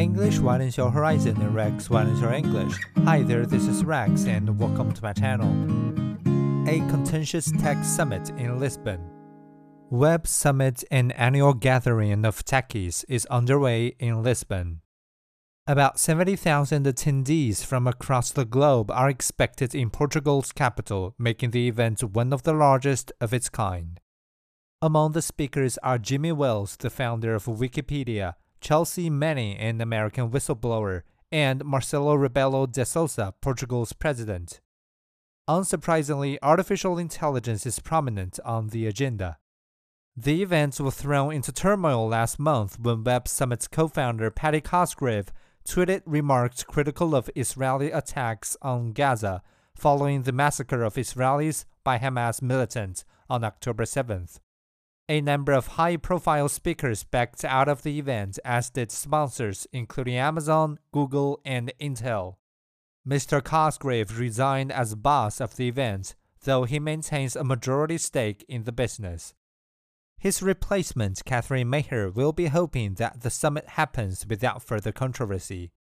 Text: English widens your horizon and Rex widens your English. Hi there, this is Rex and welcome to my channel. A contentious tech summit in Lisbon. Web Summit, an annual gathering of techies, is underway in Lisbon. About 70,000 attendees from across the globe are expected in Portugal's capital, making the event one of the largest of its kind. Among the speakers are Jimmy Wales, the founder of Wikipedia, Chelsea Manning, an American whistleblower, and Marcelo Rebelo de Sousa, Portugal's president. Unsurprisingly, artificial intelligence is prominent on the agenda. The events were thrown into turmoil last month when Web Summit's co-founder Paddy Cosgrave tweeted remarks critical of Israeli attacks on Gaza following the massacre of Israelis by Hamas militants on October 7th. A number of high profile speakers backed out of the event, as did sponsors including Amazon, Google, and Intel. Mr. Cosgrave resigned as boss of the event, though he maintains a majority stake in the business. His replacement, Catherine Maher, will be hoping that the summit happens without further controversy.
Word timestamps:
English 0.00 0.38
widens 0.38 0.78
your 0.78 0.90
horizon 0.90 1.38
and 1.42 1.54
Rex 1.54 1.90
widens 1.90 2.22
your 2.22 2.32
English. 2.32 2.72
Hi 3.04 3.22
there, 3.22 3.44
this 3.44 3.66
is 3.66 3.84
Rex 3.84 4.24
and 4.24 4.58
welcome 4.58 4.92
to 4.92 5.02
my 5.02 5.12
channel. 5.12 5.50
A 6.66 6.78
contentious 6.88 7.52
tech 7.60 7.84
summit 7.84 8.30
in 8.30 8.58
Lisbon. 8.58 9.10
Web 9.90 10.26
Summit, 10.26 10.82
an 10.90 11.10
annual 11.10 11.52
gathering 11.52 12.24
of 12.24 12.42
techies, 12.46 13.04
is 13.10 13.26
underway 13.26 13.88
in 13.98 14.22
Lisbon. 14.22 14.80
About 15.66 16.00
70,000 16.00 16.86
attendees 16.86 17.62
from 17.62 17.86
across 17.86 18.32
the 18.32 18.46
globe 18.46 18.90
are 18.90 19.10
expected 19.10 19.74
in 19.74 19.90
Portugal's 19.90 20.50
capital, 20.50 21.14
making 21.18 21.50
the 21.50 21.68
event 21.68 22.02
one 22.02 22.32
of 22.32 22.44
the 22.44 22.54
largest 22.54 23.12
of 23.20 23.34
its 23.34 23.50
kind. 23.50 24.00
Among 24.80 25.12
the 25.12 25.20
speakers 25.20 25.76
are 25.82 25.98
Jimmy 25.98 26.32
Wales, 26.32 26.78
the 26.78 26.88
founder 26.88 27.34
of 27.34 27.44
Wikipedia, 27.44 28.36
Chelsea 28.60 29.10
Manning, 29.10 29.56
an 29.56 29.80
American 29.80 30.30
whistleblower, 30.30 31.02
and 31.32 31.64
Marcelo 31.64 32.16
Rebelo 32.16 32.70
de 32.70 32.84
Sousa, 32.84 33.34
Portugal's 33.40 33.92
president. 33.92 34.60
Unsurprisingly, 35.48 36.38
artificial 36.42 36.98
intelligence 36.98 37.66
is 37.66 37.80
prominent 37.80 38.38
on 38.44 38.68
the 38.68 38.86
agenda. 38.86 39.38
The 40.16 40.42
events 40.42 40.80
were 40.80 40.90
thrown 40.90 41.32
into 41.32 41.52
turmoil 41.52 42.08
last 42.08 42.38
month 42.38 42.78
when 42.78 43.04
Web 43.04 43.26
Summit's 43.26 43.66
co-founder 43.66 44.30
Paddy 44.30 44.60
Cosgrave 44.60 45.32
tweeted 45.66 46.02
remarks 46.04 46.62
critical 46.62 47.14
of 47.14 47.30
Israeli 47.34 47.90
attacks 47.90 48.56
on 48.60 48.92
Gaza 48.92 49.42
following 49.74 50.22
the 50.22 50.32
massacre 50.32 50.82
of 50.82 50.94
Israelis 50.94 51.64
by 51.82 51.98
Hamas 51.98 52.42
militants 52.42 53.04
on 53.28 53.44
October 53.44 53.84
7th. 53.84 54.40
A 55.10 55.20
number 55.20 55.50
of 55.50 55.66
high 55.66 55.96
profile 55.96 56.48
speakers 56.48 57.02
backed 57.02 57.44
out 57.44 57.66
of 57.66 57.82
the 57.82 57.98
event, 57.98 58.38
as 58.44 58.70
did 58.70 58.92
sponsors 58.92 59.66
including 59.72 60.14
Amazon, 60.14 60.78
Google, 60.92 61.40
and 61.44 61.72
Intel. 61.80 62.36
Mr. 63.04 63.42
Cosgrave 63.42 64.20
resigned 64.20 64.70
as 64.70 64.94
boss 64.94 65.40
of 65.40 65.56
the 65.56 65.66
event, 65.66 66.14
though 66.44 66.62
he 66.62 66.78
maintains 66.78 67.34
a 67.34 67.42
majority 67.42 67.98
stake 67.98 68.44
in 68.48 68.62
the 68.62 68.70
business. 68.70 69.34
His 70.16 70.44
replacement, 70.44 71.24
Catherine 71.24 71.68
Maher, 71.68 72.08
will 72.08 72.32
be 72.32 72.46
hoping 72.46 72.94
that 72.94 73.22
the 73.22 73.30
summit 73.30 73.70
happens 73.70 74.24
without 74.28 74.62
further 74.62 74.92
controversy. 74.92 75.72